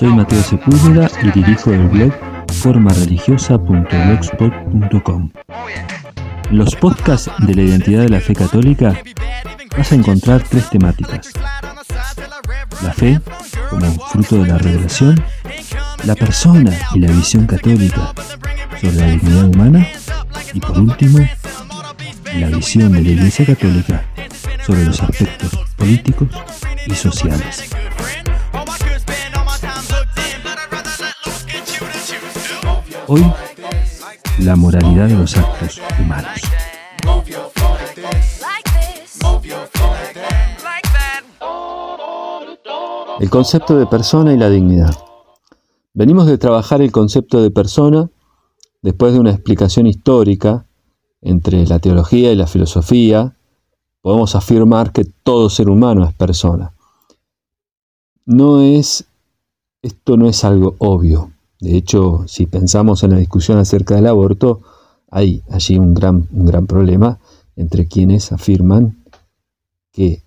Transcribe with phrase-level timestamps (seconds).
[0.00, 2.12] Soy Mateo Sepúlveda y dirijo el blog
[2.54, 5.30] formareligiosa.blogspot.com.
[6.50, 8.98] Los podcasts de la identidad de la fe católica
[9.76, 11.30] vas a encontrar tres temáticas.
[12.82, 13.20] La fe
[13.68, 15.22] como fruto de la revelación,
[16.04, 18.14] la persona y la visión católica
[18.80, 19.86] sobre la dignidad humana
[20.54, 21.18] y por último,
[22.36, 24.02] la visión de la Iglesia Católica
[24.64, 26.28] sobre los aspectos políticos
[26.86, 27.70] y sociales.
[33.12, 33.24] Hoy,
[34.38, 36.30] la moralidad de los actos humanos.
[43.18, 44.94] El concepto de persona y la dignidad.
[45.92, 48.08] Venimos de trabajar el concepto de persona
[48.80, 50.66] después de una explicación histórica
[51.20, 53.36] entre la teología y la filosofía.
[54.02, 56.74] Podemos afirmar que todo ser humano es persona.
[58.24, 59.04] No es,
[59.82, 61.32] esto no es algo obvio.
[61.60, 64.60] De hecho, si pensamos en la discusión acerca del aborto,
[65.10, 67.18] hay allí un gran, un gran problema
[67.56, 69.04] entre quienes afirman
[69.92, 70.22] que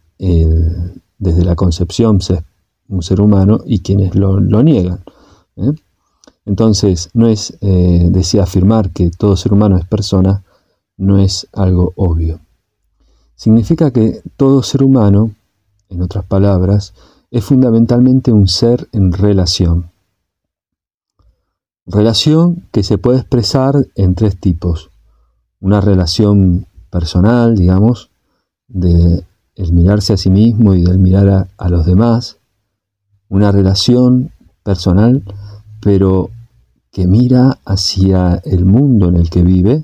[1.18, 2.44] desde la concepción se es
[2.90, 5.04] un ser humano y quienes lo, niegan.
[5.56, 5.72] ¿eh?
[6.46, 10.44] Entonces, no es, eh, decía afirmar que todo ser humano es persona,
[10.98, 12.40] no es algo obvio.
[13.36, 15.32] Significa que todo ser humano,
[15.90, 16.94] en otras palabras,
[17.32, 19.92] es fundamentalmente un ser en relación.
[21.86, 24.90] Relación que se puede expresar en tres tipos.
[25.60, 28.10] Una relación personal, digamos,
[28.68, 32.38] de el mirarse a sí mismo y del mirar a, los demás.
[33.28, 34.32] Una relación
[34.64, 35.24] personal,
[35.82, 36.30] pero
[36.92, 39.84] que mira hacia el mundo en el que vive.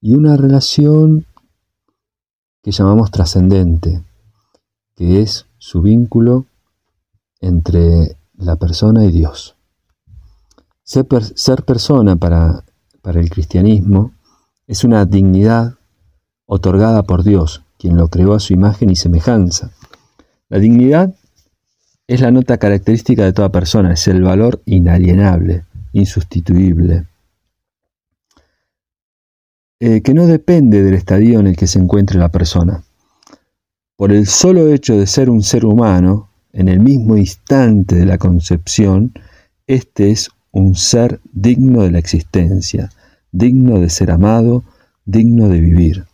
[0.00, 1.26] Y una relación
[2.62, 4.02] que llamamos trascendente,
[4.96, 6.46] que es su vínculo
[7.40, 9.54] entre la persona y Dios.
[10.90, 12.64] Ser, persona para,
[13.14, 14.12] el cristianismo
[14.66, 15.74] es una dignidad
[16.46, 19.70] otorgada por Dios, quien lo creó a su imagen y semejanza.
[20.48, 21.14] La dignidad
[22.08, 27.06] es la nota característica de toda persona, es el valor inalienable, insustituible,
[29.78, 32.82] eh, que no depende del estadio en el que se encuentre la persona.
[33.94, 38.18] Por el solo hecho de ser un ser humano, en el mismo instante de la
[38.18, 39.12] concepción,
[39.68, 42.90] este es un ser digno de la existencia,
[43.32, 44.64] digno de ser amado,
[45.04, 46.04] digno de vivir.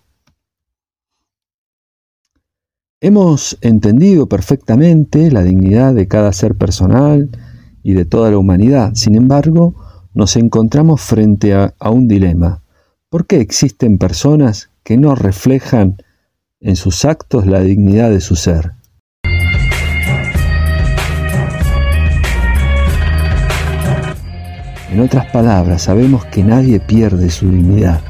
[3.00, 7.28] Hemos entendido perfectamente la dignidad de cada ser personal
[7.82, 8.94] y de toda la humanidad.
[8.94, 9.74] Sin embargo,
[10.14, 12.62] nos encontramos frente a, un dilema.
[13.10, 15.98] ¿Por qué existen personas que no reflejan
[16.60, 18.72] en sus actos la dignidad de su ser?
[24.96, 28.00] En otras palabras, sabemos que nadie pierde su dignidad,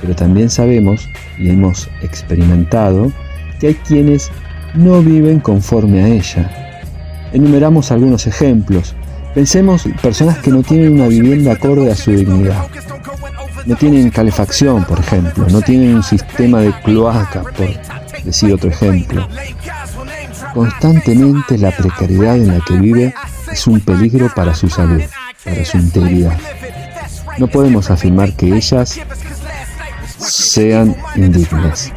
[0.00, 3.10] pero también sabemos y hemos experimentado
[3.58, 4.30] que hay quienes
[4.74, 6.48] no viven conforme a ella.
[7.32, 8.94] Enumeramos algunos ejemplos.
[9.34, 12.64] Pensemos personas que no tienen una vivienda acorde a su dignidad.
[13.66, 19.26] No tienen calefacción, por ejemplo, no tienen un sistema de cloaca, por decir otro ejemplo.
[20.54, 23.14] Constantemente la precariedad en la que vive
[23.50, 25.02] es un peligro para su salud
[25.44, 26.38] para su integridad.
[27.38, 28.98] No podemos afirmar que ellas
[30.18, 31.92] sean indignas,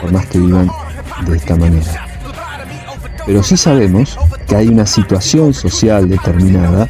[0.00, 0.70] por más que vivan
[1.26, 2.06] de esta manera.
[3.24, 6.88] Pero sí sabemos que hay una situación social determinada,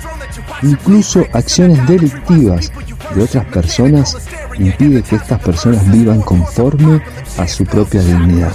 [0.62, 2.72] incluso acciones delictivas
[3.14, 4.16] de otras personas
[4.58, 7.02] impide que estas personas vivan conforme
[7.38, 8.52] a su propia dignidad.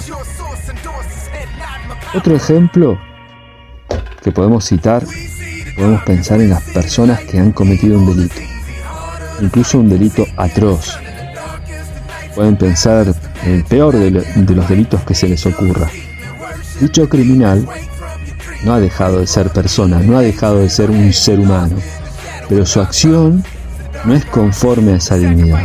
[2.13, 3.00] Otro ejemplo
[4.24, 5.06] que podemos citar
[5.77, 8.41] podemos pensar en las personas que han cometido un delito,
[9.39, 10.97] incluso un delito atroz.
[12.33, 15.89] Pueden pensar en el peor de, los delitos que se les ocurra.
[16.81, 17.67] Dicho criminal
[18.63, 21.75] no ha dejado de ser persona, no ha dejado de ser un ser humano,
[22.50, 23.44] pero su acción
[24.03, 25.63] no es conforme a esa dignidad.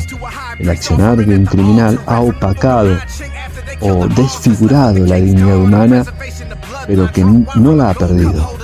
[0.59, 2.99] El accionar de un criminal ha opacado
[3.81, 6.05] o desfigurado la dignidad humana,
[6.87, 8.62] pero que no la ha perdido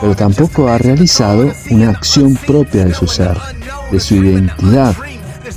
[0.00, 3.36] pero tampoco ha realizado una acción propia de su ser,
[3.90, 4.96] de su identidad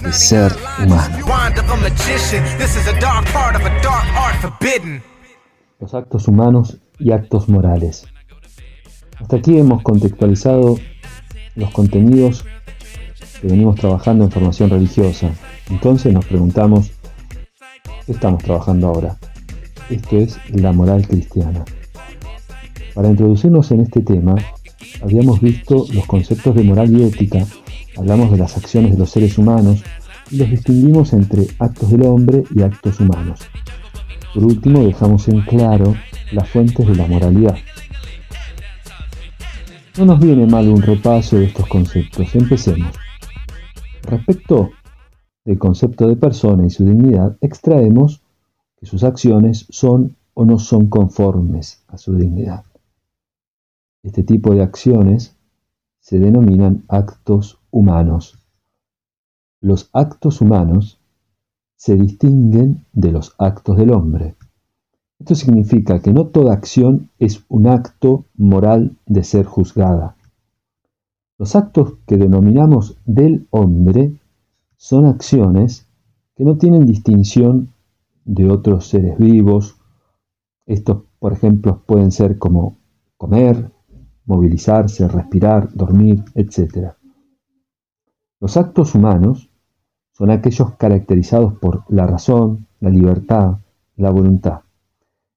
[0.04, 0.54] de ser
[0.84, 1.18] humano.
[5.80, 8.06] Los actos humanos y actos morales.
[9.20, 10.78] Hasta aquí hemos contextualizado
[11.56, 12.44] los contenidos
[13.42, 15.30] que venimos trabajando en formación religiosa.
[15.70, 16.92] Entonces nos preguntamos,
[18.06, 19.18] ¿qué estamos trabajando ahora?
[19.90, 21.64] Esto es la moral cristiana.
[22.94, 24.36] Para introducirnos en este tema,
[25.02, 27.46] habíamos visto los conceptos de moral y ética,
[27.98, 29.84] hablamos de las acciones de los seres humanos
[30.30, 33.40] y los distinguimos entre actos del hombre y actos humanos.
[34.34, 35.96] Por último, dejamos en claro
[36.32, 37.58] las fuentes de la moralidad.
[39.98, 42.36] No nos viene mal un repaso de estos conceptos.
[42.36, 42.92] Empecemos.
[44.04, 44.72] Respecto
[45.46, 48.22] del concepto de persona y su dignidad, extraemos
[48.80, 52.64] que sus acciones son o no son conformes a su dignidad.
[54.04, 55.38] Este tipo de acciones
[56.02, 58.38] se denominan actos humanos.
[59.62, 61.00] Los actos humanos
[61.78, 64.36] se distinguen de los actos del hombre.
[65.20, 70.18] Esto significa que no toda acción es un acto moral de ser juzgada.
[71.38, 74.20] Los actos que denominamos del hombre
[74.76, 75.88] son acciones
[76.36, 77.74] que no tienen distinción
[78.26, 79.78] de otros seres vivos.
[80.66, 82.78] Estos, por ejemplo, pueden ser como
[83.18, 83.73] comer,
[84.26, 86.94] movilizarse, respirar, dormir, etc.
[88.40, 89.50] Los actos humanos
[90.12, 93.58] son aquellos caracterizados por la razón, la libertad,
[93.96, 94.62] la voluntad.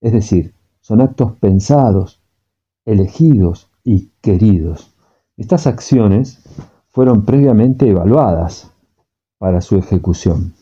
[0.00, 2.22] Es decir, son actos pensados,
[2.84, 4.94] elegidos y queridos.
[5.36, 6.44] Estas acciones
[6.88, 8.72] fueron previamente evaluadas
[9.38, 10.54] para su ejecución.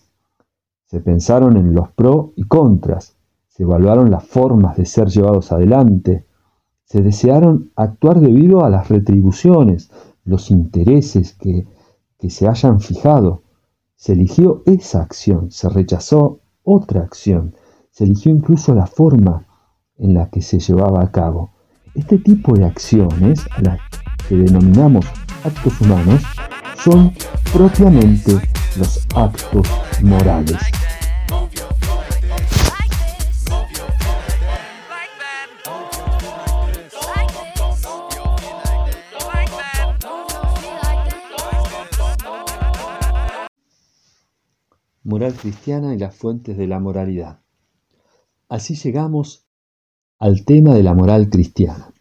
[0.87, 3.17] Se pensaron en los pros y contras,
[3.49, 6.26] se evaluaron las formas de ser llevados adelante,
[6.85, 9.91] se desearon actuar debido a las retribuciones,
[10.25, 11.67] los intereses que,
[12.29, 13.43] se hayan fijado.
[13.97, 17.55] Se eligió esa acción, se rechazó otra acción,
[17.91, 19.47] se eligió incluso la forma
[19.99, 21.51] en la que se llevaba a cabo.
[21.95, 23.79] Este tipo de acciones, a las
[24.27, 25.05] que denominamos
[25.45, 26.23] actos humanos,
[26.83, 27.13] son
[27.53, 28.41] propiamente
[28.79, 29.69] los actos
[30.03, 30.59] morales.
[45.05, 47.41] Moral cristiana y las fuentes de la moralidad.
[48.49, 49.45] Así llegamos
[50.19, 51.93] al tema de la moral cristiana.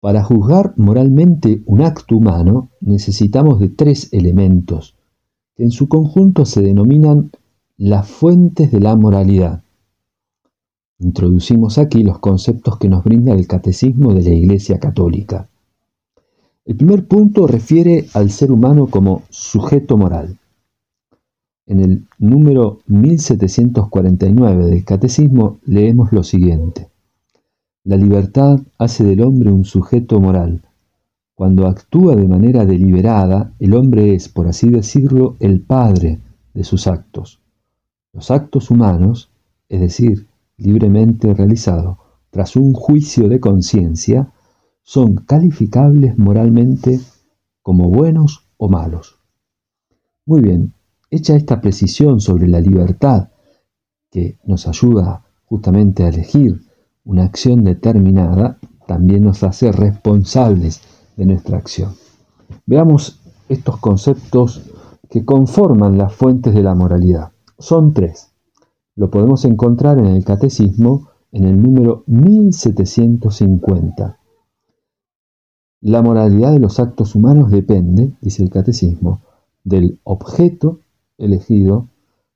[0.00, 4.96] Para juzgar moralmente un acto humano necesitamos de tres elementos
[5.56, 7.32] que en su conjunto se denominan
[7.76, 9.64] las fuentes de la moralidad.
[11.00, 15.48] Introducimos aquí los conceptos que nos brinda el catecismo de la Iglesia Católica.
[16.64, 20.38] El primer punto refiere al ser humano como sujeto moral.
[21.70, 26.88] En el número 1749 del Catecismo leemos lo siguiente.
[27.84, 30.62] La libertad hace del hombre un sujeto moral.
[31.36, 36.18] Cuando actúa de manera deliberada, el hombre es, por así decirlo, el padre
[36.54, 37.40] de sus actos.
[38.12, 39.30] Los actos humanos,
[39.68, 40.26] es decir,
[40.56, 41.98] libremente realizados,
[42.30, 44.32] tras un juicio de conciencia,
[44.82, 46.98] son calificables moralmente
[47.62, 49.20] como buenos o malos.
[50.26, 50.74] Muy bien,
[51.10, 53.30] Hecha esta precisión sobre la libertad,
[54.10, 56.60] que nos ayuda justamente a elegir
[57.04, 60.80] una acción determinada, también nos hace responsables
[61.16, 61.94] de nuestra acción.
[62.66, 64.62] Veamos estos conceptos
[65.08, 67.32] que conforman las fuentes de la moralidad.
[67.58, 68.30] Son tres.
[68.94, 74.18] Lo podemos encontrar en el Catecismo en el número 1750.
[75.82, 79.22] La moralidad de los actos humanos depende, dice el Catecismo,
[79.64, 80.80] del objeto
[81.20, 81.88] elegido,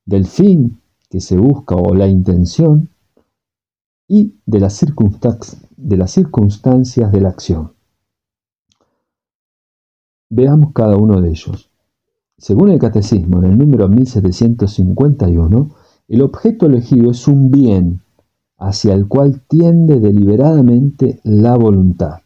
[0.07, 2.91] del fin que se busca o la intención
[4.07, 4.85] y de las,
[5.77, 7.73] de las circunstancias de la acción.
[10.31, 11.71] Veamos cada uno de ellos.
[12.37, 15.71] Según el Catecismo, en el número 1751,
[16.09, 18.03] el objeto elegido es un bien
[18.59, 22.21] hacia el cual tiende deliberadamente la voluntad.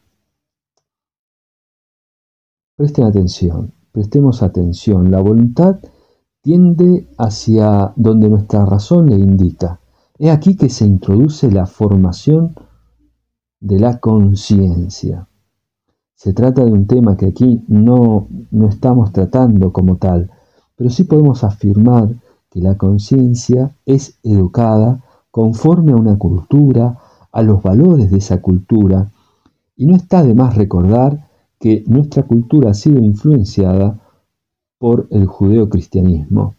[2.77, 5.11] Presten atención, prestemos atención.
[5.11, 5.79] La voluntad
[6.42, 9.80] tiende hacia donde nuestra razón le indica.
[10.18, 12.54] Es aquí que se introduce la formación
[13.61, 15.28] de la conciencia.
[16.14, 20.30] Se trata de un tema que aquí no, no estamos tratando como tal,
[20.76, 22.14] pero sí podemos afirmar
[22.50, 26.99] que la conciencia es educada conforme a una cultura,
[27.30, 29.11] a los valores de esa cultura,
[29.76, 31.28] y no está de más recordar
[31.61, 34.00] que nuestra cultura ha sido influenciada
[34.78, 36.54] por el judeocristianismo.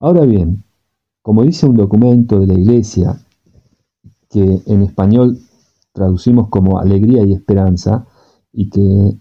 [0.00, 0.62] Ahora bien,
[1.22, 3.20] como dice un documento de la Iglesia,
[4.30, 5.38] que en español
[5.92, 8.06] traducimos como alegría y esperanza,
[8.52, 9.18] y que,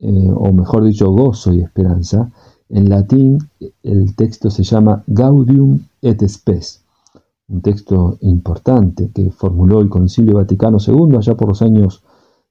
[0.00, 2.30] eh, o mejor dicho, gozo y esperanza,
[2.68, 3.38] en latín
[3.82, 6.84] el texto se llama Gaudium et Spes,
[7.48, 12.04] un texto importante que formuló el Concilio Vaticano II allá por los años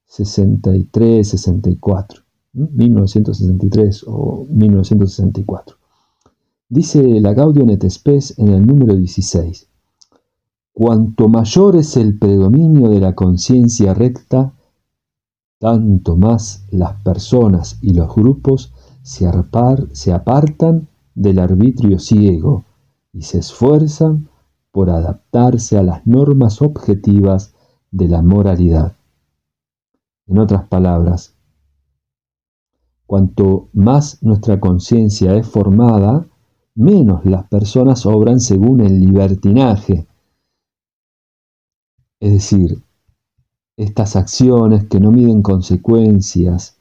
[0.10, 5.78] 63-64, 1963 o 1964.
[6.68, 7.36] Dice la
[7.90, 9.68] Spes en el número 16,
[10.72, 14.54] Cuanto mayor es el predominio de la conciencia recta,
[15.60, 22.64] tanto más las personas y los grupos se, apartan del arbitrio ciego
[23.12, 24.30] y se esfuerzan
[24.72, 27.54] por adaptarse a las normas objetivas
[27.92, 28.94] de la moralidad.
[30.28, 31.34] En otras palabras,
[33.10, 36.28] cuanto más nuestra conciencia es formada,
[36.76, 40.06] menos las personas obran según el libertinaje.
[42.20, 42.84] Es decir,
[43.78, 46.78] estas acciones que no miden consecuencias,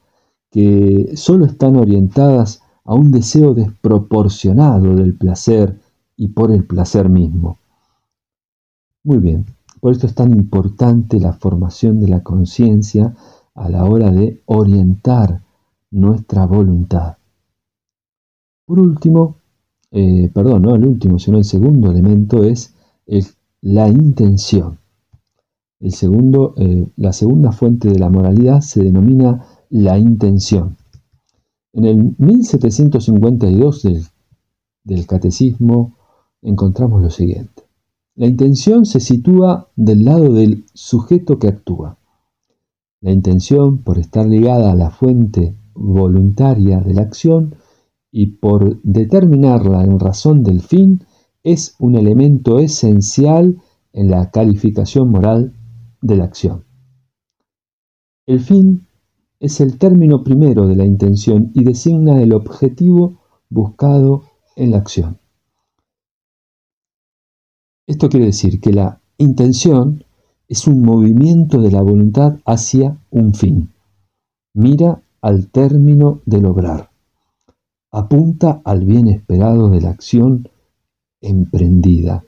[0.50, 5.80] que solo están orientadas a un deseo desproporcionado del placer
[6.14, 7.56] y por el placer mismo.
[9.02, 9.46] Muy bien,
[9.80, 13.14] por esto es tan importante la formación de la conciencia
[13.54, 15.47] a la hora de orientar
[15.90, 17.16] nuestra voluntad.
[18.66, 19.36] Por último,
[19.90, 22.74] eh, perdón, no el último, sino el segundo elemento es
[23.60, 24.78] la intención.
[25.80, 30.76] El segundo, eh, la segunda fuente de la moralidad se denomina la intención.
[31.72, 34.02] En el 1752 del,
[34.84, 35.96] del Catecismo
[36.42, 37.62] encontramos lo siguiente.
[38.16, 41.98] La intención se sitúa del lado del sujeto que actúa.
[43.00, 47.54] La intención, por estar ligada a la fuente voluntaria de la acción
[48.10, 51.04] y por determinarla en razón del fin,
[51.42, 53.60] es un elemento esencial
[53.92, 55.54] en la calificación moral
[56.02, 56.64] de la acción.
[58.26, 58.86] El fin
[59.40, 63.18] es el término primero de la intención y designa el objetivo
[63.48, 64.24] buscado
[64.56, 65.18] en la acción.
[67.86, 70.04] Esto quiere decir que la intención
[70.48, 73.70] es un movimiento de la voluntad hacia un fin.
[74.54, 76.90] Mira al término del obrar.
[77.90, 80.48] Apunta al bien esperado de la acción
[81.20, 82.24] emprendida.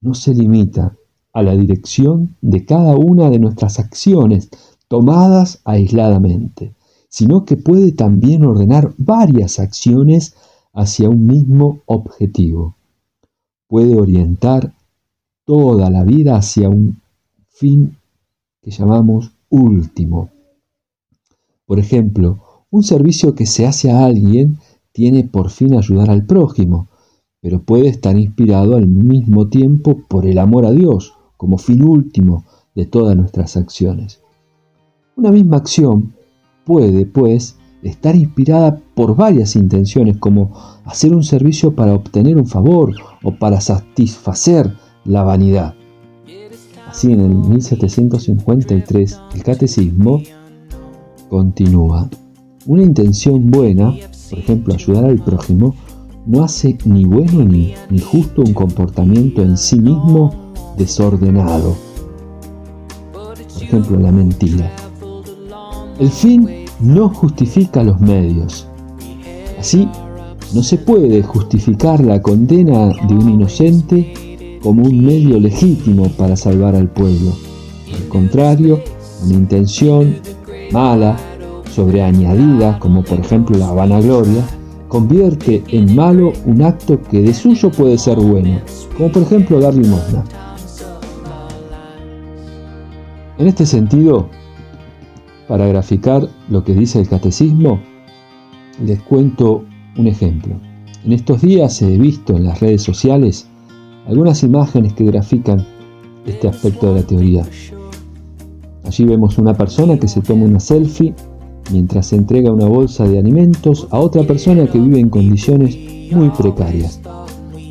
[0.00, 0.96] No se limita
[1.32, 4.50] a la dirección de cada una de nuestras acciones
[4.88, 6.74] tomadas aisladamente,
[7.08, 10.34] sino que puede también ordenar varias acciones
[10.72, 12.76] hacia un mismo objetivo.
[13.68, 14.74] Puede orientar
[15.44, 17.00] toda la vida hacia un
[17.48, 17.96] fin
[18.62, 20.30] que llamamos último.
[21.66, 24.58] Por ejemplo, un servicio que se hace a alguien
[24.92, 26.88] tiene por fin ayudar al prójimo,
[27.40, 32.44] pero puede estar inspirado al mismo tiempo por el amor a Dios como fin último
[32.74, 34.22] de todas nuestras acciones.
[35.16, 36.14] Una misma acción
[36.64, 40.52] puede, pues, estar inspirada por varias intenciones como
[40.84, 44.72] hacer un servicio para obtener un favor o para satisfacer
[45.04, 45.74] la vanidad.
[46.88, 50.22] Así en el 1753 el catecismo
[51.32, 52.10] continúa.
[52.66, 53.96] Una intención buena,
[54.28, 55.74] por ejemplo ayudar al prójimo,
[56.26, 61.74] no hace ni bueno ni, ni justo un comportamiento en sí mismo desordenado.
[63.14, 64.70] Por ejemplo, la mentira.
[65.98, 68.68] El fin no justifica los medios.
[69.58, 69.88] Así,
[70.54, 76.76] no se puede justificar la condena de un inocente como un medio legítimo para salvar
[76.76, 77.32] al pueblo.
[77.96, 78.80] Al contrario,
[79.24, 80.16] una intención
[80.72, 81.16] mala,
[81.70, 84.44] sobreañadida, como por ejemplo la vanagloria,
[84.88, 88.60] convierte en malo un acto que de suyo puede ser bueno,
[88.96, 90.24] como por ejemplo dar limosna.
[93.38, 94.28] En este sentido,
[95.48, 97.80] para graficar lo que dice el catecismo,
[98.84, 99.64] les cuento
[99.96, 100.54] un ejemplo.
[101.04, 103.48] En estos días he visto en las redes sociales
[104.06, 105.66] algunas imágenes que grafican
[106.26, 107.46] este aspecto de la teoría.
[108.84, 111.14] Allí vemos una persona que se toma una selfie
[111.70, 115.76] mientras entrega una bolsa de alimentos a otra persona que vive en condiciones
[116.10, 117.00] muy precarias.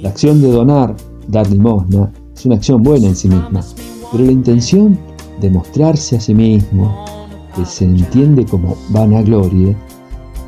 [0.02, 0.96] La acción de donar,
[1.28, 3.62] dar limosna, es una acción buena en sí misma,
[4.12, 4.98] pero la intención
[5.40, 7.06] de mostrarse a sí mismo,
[7.56, 9.76] que se entiende como vanagloria,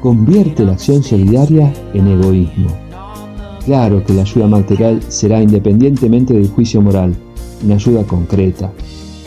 [0.02, 2.70] convierte la acción solidaria en egoísmo.
[3.66, 7.16] Claro que la ayuda material será independientemente del juicio moral,
[7.64, 8.72] una ayuda concreta.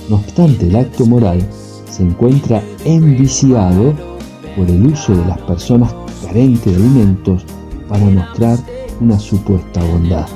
[0.09, 1.41] No obstante, el acto moral
[1.91, 3.93] se encuentra enviciado
[4.57, 7.45] por el uso de las personas carentes de alimentos
[7.89, 8.59] para mostrar
[9.01, 10.27] una supuesta bondad.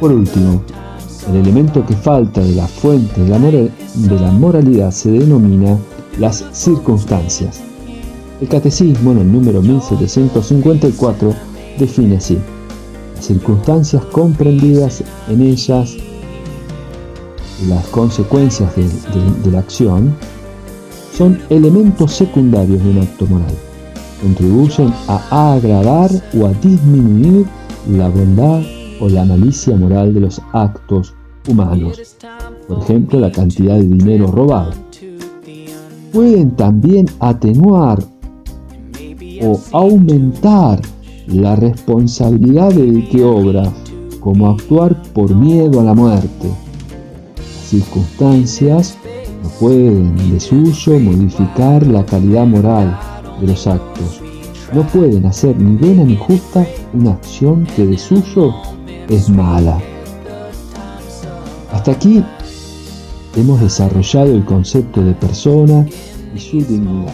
[0.00, 0.62] Por último,
[1.28, 5.78] el elemento que falta de la fuente de la, de la moralidad se denomina
[6.18, 7.60] las circunstancias.
[8.40, 11.32] El catecismo en el número 1754
[11.78, 12.38] define así,
[13.20, 15.96] circunstancias comprendidas en ellas,
[17.68, 20.14] las consecuencias de, la acción,
[21.12, 23.54] son elementos secundarios de un acto moral.
[24.20, 27.46] Contribuyen a agradar o a disminuir
[27.90, 28.62] la bondad
[29.00, 31.14] o la malicia moral de los actos
[31.48, 32.16] humanos.
[32.66, 34.72] Por ejemplo, la cantidad de dinero robado.
[36.12, 38.02] Pueden también atenuar
[39.42, 40.80] o aumentar
[41.26, 43.72] la responsabilidad del que obra,
[44.20, 46.63] como actuar por miedo a la muerte.
[47.74, 48.96] Circunstancias
[49.42, 52.96] no pueden de suyo modificar la calidad moral
[53.40, 54.20] de los actos.
[54.72, 58.54] No pueden hacer ni buena ni justa una acción que de suyo
[59.08, 59.80] es mala.
[61.72, 62.22] Hasta aquí
[63.34, 65.84] hemos desarrollado el concepto de persona
[66.32, 67.12] y su dignidad,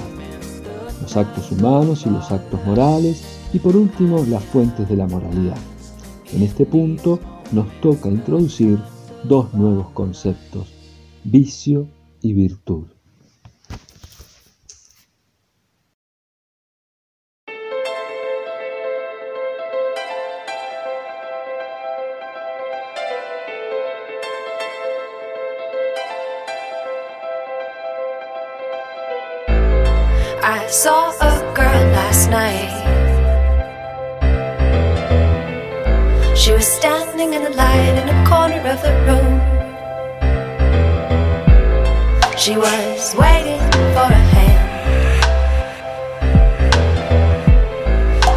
[1.00, 3.23] los actos humanos y los actos morales
[3.55, 5.57] y por último las fuentes de la moralidad.
[6.35, 7.19] En este punto
[7.50, 8.79] nos toca introducir
[9.25, 10.69] dos nuevos conceptos,
[11.25, 11.89] vicio
[12.23, 12.87] y virtud.
[36.50, 39.40] She was standing in the light in a corner of the room.
[42.37, 43.61] She was waiting
[43.95, 44.71] for a hand.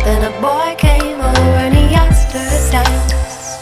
[0.05, 3.57] Then a boy came over and he asked her to dance.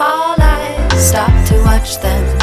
[0.00, 2.37] All eyes stopped to watch them.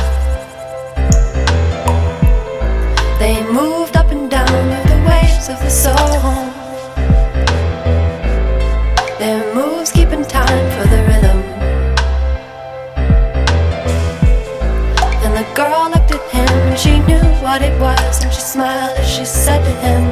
[16.86, 18.24] She knew what it was.
[18.24, 20.04] And she smiled as she said to him,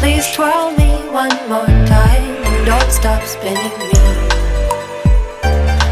[0.00, 3.92] Please twirl me one more time and don't stop spinning me.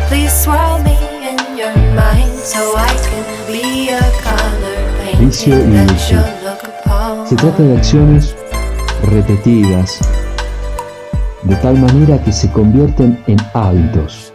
[0.09, 0.97] Please swirl me
[1.31, 6.11] in your mind so I can be a color painting that virtud.
[6.11, 7.27] you'll look upon.
[7.27, 8.35] Se trata de acciones
[9.11, 9.99] repetidas,
[11.43, 14.33] de tal manera que se convierten en hábitos.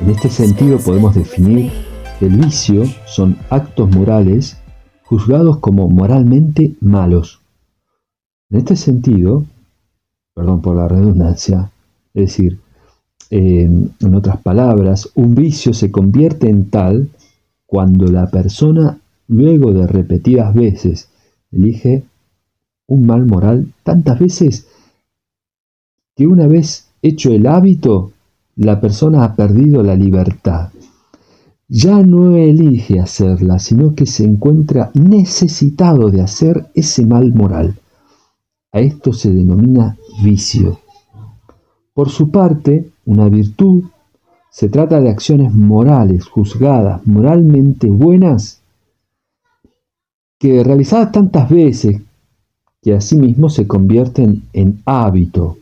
[0.00, 1.89] En este sentido podemos definir
[2.26, 4.58] el vicio son actos morales
[5.04, 7.40] juzgados como moralmente malos.
[8.50, 9.44] En este sentido,
[10.34, 11.70] perdón por la redundancia,
[12.14, 12.58] es decir,
[13.30, 13.62] eh,
[14.00, 17.08] en otras palabras, un vicio se convierte en tal
[17.66, 21.08] cuando la persona, luego de repetidas veces,
[21.52, 22.02] elige
[22.86, 24.66] un mal moral tantas veces
[26.16, 28.12] que una vez hecho el hábito,
[28.56, 30.70] la persona ha perdido la libertad.
[31.72, 37.76] Ya no elige hacerla, sino que se encuentra necesitado de hacer ese mal moral.
[38.72, 40.80] A esto se denomina vicio.
[41.94, 43.84] Por su parte, una virtud
[44.50, 48.62] se trata de acciones morales, juzgadas, moralmente buenas,
[50.40, 52.02] que realizadas tantas veces
[52.82, 55.56] que asimismo se convierten en hábito.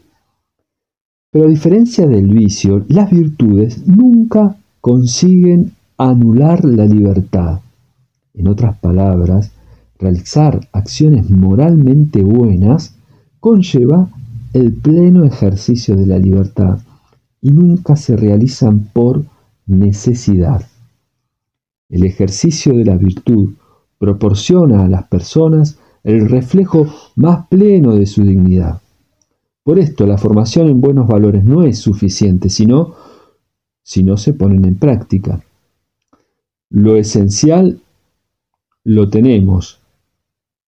[1.31, 7.61] Pero a diferencia del vicio, las virtudes nunca consiguen anular la libertad.
[8.33, 9.53] En otras palabras,
[9.99, 12.95] realizar acciones moralmente buenas
[13.41, 14.09] conlleva
[14.53, 16.79] el pleno ejercicio de la libertad
[17.43, 19.25] y nunca se realizan por
[19.67, 20.65] necesidad.
[21.89, 23.55] El ejercicio de la virtud
[23.99, 28.81] proporciona a las personas el reflejo más pleno de su dignidad.
[29.65, 32.95] Por esto la formación en buenos valores no es suficiente, sino
[33.83, 35.43] si no se ponen en práctica.
[36.71, 37.81] Lo esencial
[38.85, 39.81] lo tenemos.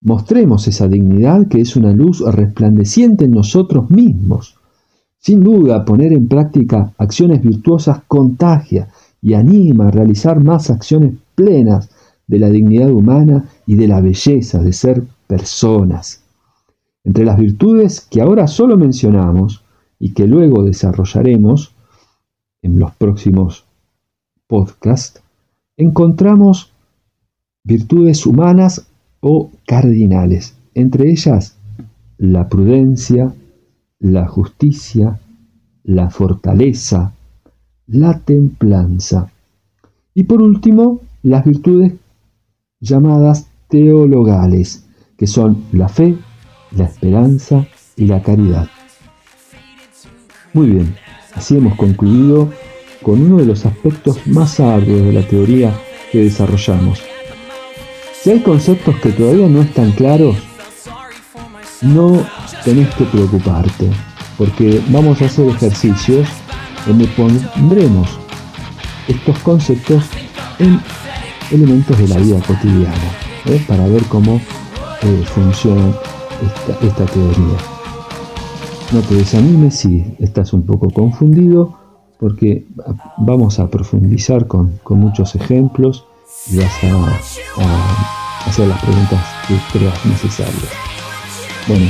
[0.01, 4.55] Mostremos esa dignidad que es una luz resplandeciente en nosotros mismos.
[5.17, 8.87] Sin duda, poner en práctica acciones virtuosas contagia
[9.21, 11.89] y anima a realizar más acciones plenas
[12.27, 16.23] de la dignidad humana y de la belleza de ser personas.
[17.03, 19.63] Entre las virtudes que ahora solo mencionamos
[19.99, 21.73] y que luego desarrollaremos
[22.61, 23.65] en los próximos
[24.47, 25.21] podcasts,
[25.79, 26.73] encontramos
[27.63, 28.85] virtudes humanas
[29.21, 31.55] o cardinales, entre ellas
[32.17, 33.33] la prudencia,
[33.99, 35.19] la justicia,
[35.83, 37.13] la fortaleza,
[37.87, 39.31] la templanza.
[40.13, 41.93] Y por último, las virtudes
[42.81, 44.85] llamadas teologales,
[45.17, 46.17] que son la fe,
[46.75, 47.65] la esperanza
[47.95, 48.67] y la caridad.
[50.53, 50.93] Muy bien,
[51.35, 52.49] así hemos concluido
[53.01, 55.73] con uno de los aspectos más arduos de la teoría
[56.11, 57.01] que desarrollamos,
[58.21, 60.35] Si hay conceptos que todavía no están claros,
[61.81, 62.25] no
[62.65, 63.89] tenés que preocuparte,
[64.37, 66.27] porque vamos a hacer ejercicios
[66.85, 68.19] donde pondremos
[69.07, 70.03] estos conceptos
[70.59, 70.79] en
[71.51, 73.11] elementos de la vida cotidiana,
[73.45, 73.63] ¿eh?
[73.67, 74.35] para ver cómo
[75.01, 75.93] eh, funciona
[76.45, 77.57] esta, esta teoría.
[78.91, 81.78] No te desanimes si estás un poco confundido,
[82.19, 82.65] porque
[83.17, 86.05] vamos a profundizar con, con muchos ejemplos
[86.47, 90.69] y vas a, hacer las preguntas que creas necesarias.
[91.67, 91.85] Bueno,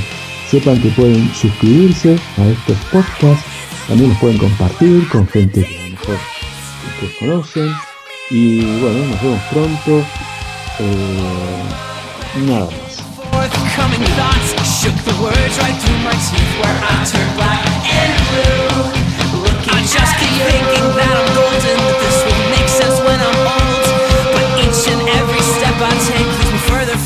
[0.50, 3.46] sepan que pueden suscribirse a estos podcasts,
[3.88, 6.18] también los pueden compartir con gente que a lo mejor
[6.94, 7.72] ustedes conocen.
[8.32, 10.06] Y bueno, nos vemos pronto.
[10.80, 11.64] Eh,
[12.48, 13.00] nada más.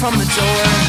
[0.03, 0.82] from the door.